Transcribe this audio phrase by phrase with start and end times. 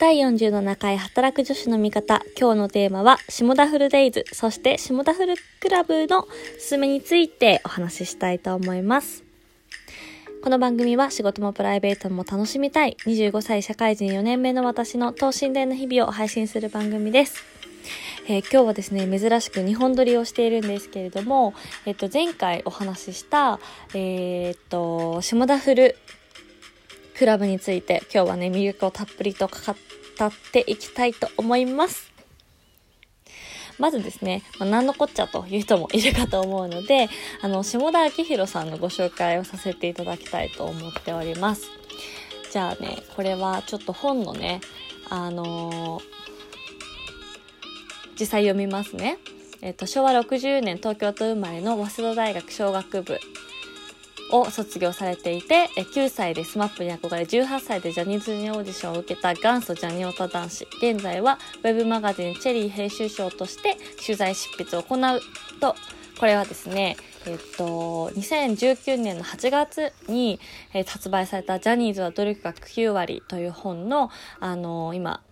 [0.00, 2.22] 第47回働く女子の味方。
[2.34, 6.26] 今日のテーマは、下田フルデイズ、そして下田フルクラブの
[6.58, 9.22] すすめについてお話ししたいと思います。
[10.42, 17.44] この番組は仕事もプライベートも楽しみたい25歳社会人4年目の私の等身大の日々を配信する番組です。
[18.26, 21.52] えー、今日はですね、珍しく日本撮りをしているんですけれども、
[21.84, 23.60] えっと、前回お話しした、
[23.92, 25.94] えー、っと、下田フル
[27.20, 29.76] クラブについて今日はね、魅力をたっぷりとかかっ
[30.20, 32.10] 語っていきたいと思います。
[33.78, 37.08] まずですね、まあ、何のこっちゃという人もいるかと思うので、
[37.40, 41.70] あの、下田明宏さんのご紹介をさせていただきたいと思っております。
[42.52, 44.60] じゃあね、これはちょっと本のね、
[45.08, 46.02] あのー、
[48.18, 49.16] 実際読みますね。
[49.62, 53.18] えっ、と、昭和60年東京都生まれの早稲田大学商学部
[54.32, 60.66] を卒業されていて、9歳で SMAP に憧れ、18歳でジャニーズにオーディションを受けた元祖ジャニオタ男子。
[60.78, 65.20] 現在は Web マガジンチェリー編集長として取材執筆を行う
[65.60, 65.74] と、
[66.18, 66.96] これはですね、
[67.26, 70.40] えっと、2019年の8月に、
[70.72, 75.22] えー、発売されたジャニーズは努力が9割という本の、あのー、今、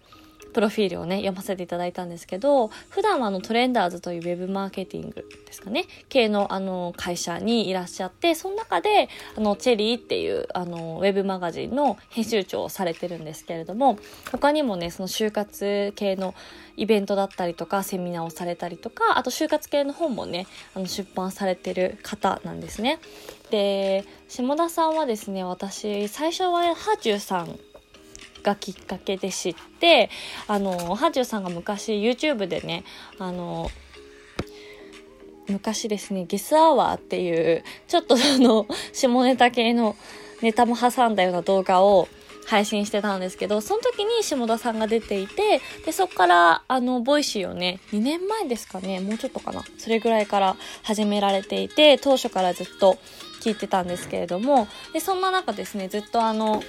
[0.59, 14.01] プロフィールをね、読ませていただいたんですけど、普段はあのトレンダーズというウェブマーケティングですかね、系のあの会社にいらっしゃって、その中で、あの、チェリーっていうあの、ウェブマガジンの編集長をされてるんですけれども、
[14.33, 16.35] 他にもね、その就活系の
[16.77, 22.99] イベントだったりとか、セミナーをされたりとか、あと就活系の本もね、あの出版されてる方なんですね。
[23.53, 27.61] で、下田さんはですね、私、最初はハーチューさん
[28.49, 30.09] がきっかけで知って、
[30.47, 32.85] あの、ハジュさんが昔 YouTube でね、
[33.19, 33.71] あの、
[35.49, 39.97] 昔ですね、ゲスアワーっていう、ちょっとその、下ネタ系の
[40.41, 42.09] ネタも挟んだような動画を
[42.47, 52.97] 配信してたんですけど、その時に下田さんが出ていて、で、そっから、あの、ボイシーをね、2年前ですかね、もうちょっとかな、それぐらいから始められていて、当初からずっと
[53.43, 56.63] 聞いてたんですけれども、で、そんな中ですね、ずっとあの、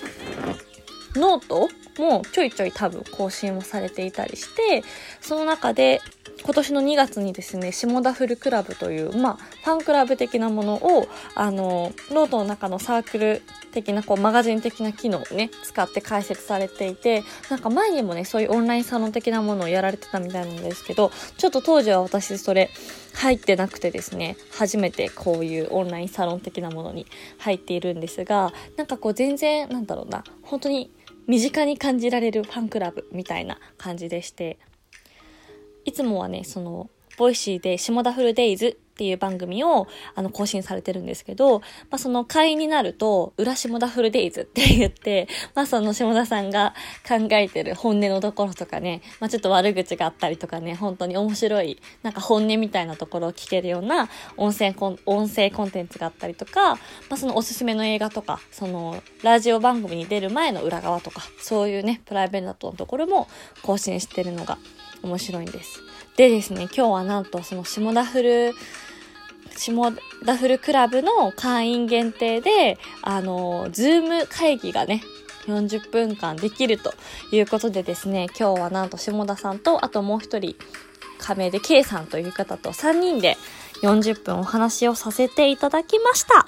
[1.16, 4.84] ノートもちょいちょい多分更新をされていたりして、
[5.22, 6.02] その中で
[6.44, 22.70] 今年の2月にですね、下田フルクラブという、まあ、ファンクラブ的なものを、あの、ノートの中のサークル的な、こう、マガジン的な機能をね、使って開設されていて、なんか前にもね、そういうオンラインサロン的なものをやられてたみたいなんですけど、ちょっと当時は私それ
[23.14, 27.06] 入ってなくてですね、初めてこういうオンラインサロン的なものに
[27.40, 30.90] 入っているんですが、なんかこう全然、なんだろうな、本当に
[31.30, 34.58] 身近に感じられるファンクラブみたいな感じでして、
[35.86, 46.74] いつもはね、その、 Voicy で下田フルデイズっていう番組を、あの、更新されてるんですけど、まあ、その会員になると、裏下田フルデイズって言って、 まあ、その下田さんが
[47.08, 56.80] 考えてる本音のところとかね、まあ、ちょっと悪口があったりとかね、本当に面白い、なんか本音みたいなところを聞けるような音声コン、音声コンテンツがあったりとか、ま
[57.12, 63.28] あ、そのおすすめの映画とか、その、ラジオ番組に出る前の裏側とか、そういうね、プライベートのところも
[63.62, 64.58] 更新してるのが
[65.04, 65.89] 面白いんです。
[66.20, 68.54] でですね、今日はなんとその下田フル
[69.56, 69.94] 下
[70.26, 75.02] 田フルクラブの会員限定で、あの、 Zoom 会議がね、
[75.48, 76.94] 40分間できると
[77.32, 80.58] いうことでですね、今日はなんと下田さんと、あともう一人、
[81.20, 83.38] 仮名で K さんという方と3人で
[83.82, 86.46] 40分お話をさせていただきました。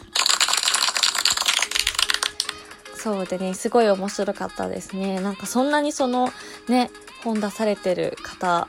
[2.98, 5.22] そうでね、すごい面白かったですね。
[5.22, 6.30] なんかそんなにその
[6.68, 6.92] ね、
[7.24, 8.68] 本出されてる方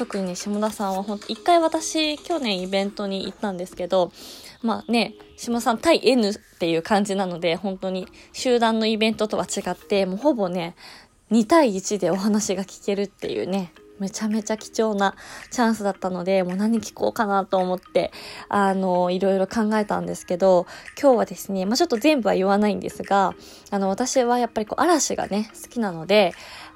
[0.00, 4.12] 特に下田さんは本当一回私去年イベントに行ったんですけど、
[4.62, 10.74] まあね、下田さん対 N っていう感じなので、本当に集団のイベントとは違って、もうほぼね、
[11.30, 15.14] 2対1でお話が聞けるっていうね、めちゃめちゃ貴重な
[15.50, 18.12] チャンスだったので、もう何聞こうかなと思って、
[18.48, 20.66] あの、いろいろ考えたんですけど、
[21.00, 23.34] 今日はですね、まあ、ちょっと全部は言わないんですが、
[23.70, 26.32] あの、私はやっぱりこう、嵐がね、好きなので、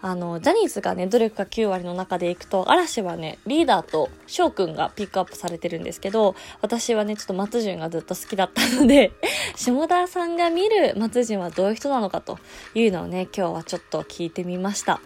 [0.07, 9.13] あの、ジャニーズがね、努力が9割の中でいくと、嵐はね、リーダーと翔くんがピックアップされてるんですけど、私はね、ちょっと松潤がずっと好きだったので、
[9.57, 12.39] 下田さんが見る松潤はどういう人なのかと
[12.75, 15.01] いうのをね、今日はちょっと聞いてみました。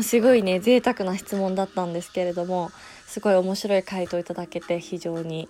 [0.00, 2.70] すごいね、贅沢な質問だったんですけれども、
[3.06, 5.48] すごい面白い回答いただけて非常に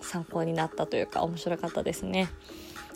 [0.00, 2.28] 参考になったというか面白かったですね。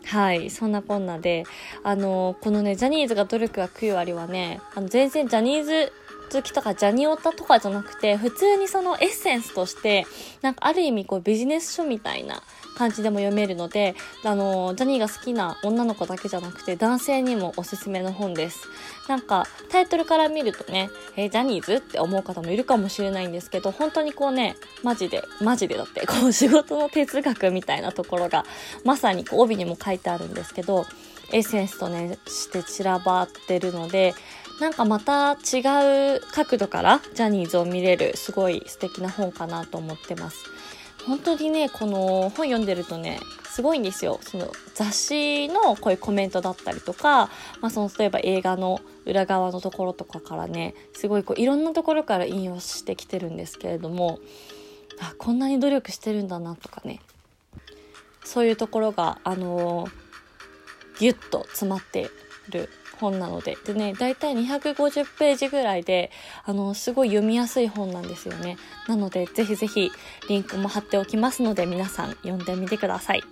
[0.05, 1.43] はい、そんなこんなで、
[1.83, 5.93] あの、このね、ジャニーズが努力が9割はね、あの、全然ジャニーズ
[6.31, 10.05] 好きとかジャニオタとかじゃなくて、普通にそのエッセンスとして、
[10.41, 12.41] なんかある意味こうビジネス書みたいな
[12.77, 18.67] 感じでも読めるので、あの、ジャニーが好きな女の子だけじゃなくて男性にもおすすめの本です。
[19.07, 28.45] なんかタイトルから見るとね、えー、ジャニーズって思う方もいるかもしれないんですけど、本当にこうね、マジで、マジでだって、こう仕事の哲学みたいなところが、
[28.85, 30.85] まさにこう帯にも書いてあるんですけど、
[31.33, 34.13] エッセンスとね、して散らばってるので、
[34.61, 40.45] なんかまた違う角度からジャニーズを見れるすごい素敵な本かなと思ってます。
[41.07, 44.19] 本当にね、この本読んでるとね、すごいんですよ。
[44.21, 54.19] その雑誌のこういうコメントだったりとか、まあその例えば映画の裏側のところとかからね、すごいこういろんなところから引用してきてるんですけれども、
[54.99, 57.01] あ、こんなに努力してるんだなとかね、
[58.23, 59.91] そういうところが、あのー、
[60.99, 62.11] ギュッと詰まって
[62.49, 62.69] る
[63.01, 63.57] 本なので。
[63.65, 66.11] でね、だいたい250ページぐらいで、
[66.45, 68.57] あの、すごい読みやすい本なんですよね。
[68.87, 69.91] なので、ぜひぜひ
[70.29, 73.23] リンクも貼っておきますので、皆さん読んでみてください。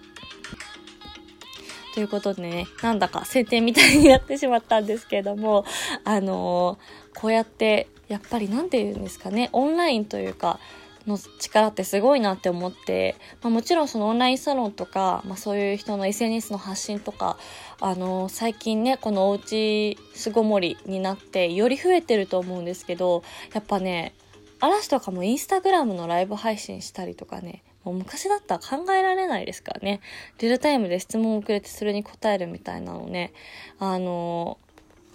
[1.94, 5.66] ということでね、なんだか宣伝みたいになってしまったんですけれども、
[6.04, 10.60] あのー、こうやって、やっぱり何て言うんですかね、オンラインというか、
[11.09, 17.38] の力ってすごいなって思って、まあ、もちろんそのオンラインサロンとか、まあ、そういう人の SNS の発信とか、
[17.81, 23.23] あの、最近ね、このおうち巣ごもりになってより増えてると思うんですけど、
[23.53, 24.13] やっぱね、
[24.61, 30.01] 嵐とかもインスタグラムのライブ配信したりとかね、もう昔だったら考えられないですからね。
[30.39, 33.33] リアルタイムで質問をくれてそれに答えるみたいなのね、
[33.79, 34.57] あの、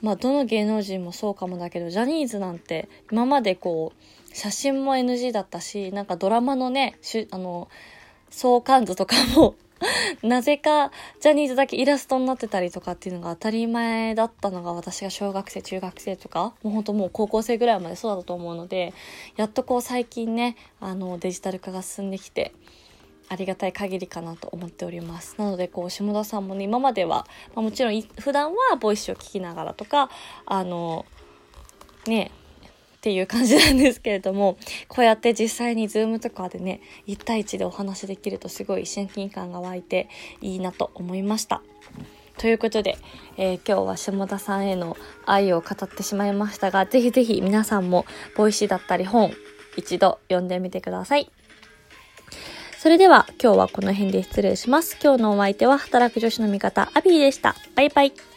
[0.00, 7.68] まあ、どの芸能人もそうかもだけど、ジャニーズなんて今までこう、写真も NG だったし、なんかドラマのね、しあの、
[8.30, 9.54] 相関図とかも
[10.22, 10.90] なぜか
[11.20, 18.92] ジャニーズだけイラストになってたりとかっていうのが当たり前だったのが私が小学生、中学生とか、もうほんともう高校生ぐらいまでそうだと思うので、
[19.36, 22.52] やっとこう最近ね、あのデジタル化が進んできて、
[23.28, 25.36] ありがたい限りかなと思っております。
[25.38, 30.10] なので、こう、下田さんもね、今までは、まあ、もちろん、普段はボイスを聞きながらとか、
[30.44, 31.06] あの、
[32.06, 32.30] ね、
[33.04, 34.56] っていう感じなんですけれども、
[34.88, 40.08] こうやって実際にズームとかでね、1対1でお話できるとすごい親近感が湧いて
[40.40, 41.60] いいなと思いました。
[42.38, 42.96] ということで、
[43.36, 44.96] えー、今日は下田さんへの
[45.26, 48.06] 愛を語ってしまいましたが、ぜひぜひ皆さんも
[48.38, 49.34] Voicy だったり本、
[49.76, 51.30] 一度読んでみてください。
[52.78, 54.96] それでは今日はこの辺で失礼します。
[55.02, 57.54] 今日のお相手は働く女子の味方、アビーでした。
[57.74, 58.33] バイバイ。